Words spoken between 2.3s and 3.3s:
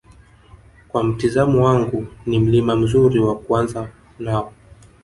Mlima mzuri